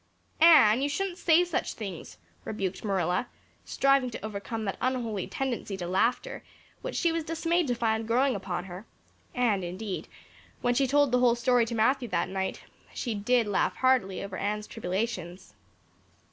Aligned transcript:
"Anne, 0.39 0.81
you 0.81 0.89
shouldn't 0.89 1.19
say 1.19 1.45
such 1.45 1.73
things" 1.75 2.17
rebuked 2.43 2.83
Marilla, 2.83 3.27
striving 3.65 4.09
to 4.09 4.19
overcome 4.25 4.65
that 4.65 4.75
unholy 4.81 5.27
tendency 5.27 5.77
to 5.77 5.85
laughter 5.85 6.41
which 6.81 6.95
she 6.95 7.11
was 7.11 7.23
dismayed 7.23 7.67
to 7.67 7.75
find 7.75 8.07
growing 8.07 8.35
upon 8.35 8.63
her. 8.63 8.87
And 9.35 9.63
indeed, 9.63 10.07
when 10.61 10.73
she 10.73 10.87
told 10.87 11.11
the 11.11 11.19
whole 11.19 11.35
story 11.35 11.67
to 11.67 11.75
Matthew 11.75 12.07
that 12.07 12.29
night, 12.29 12.63
she 12.95 13.13
did 13.13 13.45
laugh 13.45 13.75
heartily 13.75 14.23
over 14.23 14.37
Anne's 14.37 14.65
tribulations. 14.65 15.53